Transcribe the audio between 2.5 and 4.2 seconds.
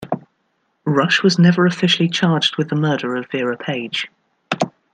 with the murder of Vera Page.